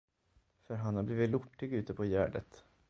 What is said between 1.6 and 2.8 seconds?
ute på gärdet.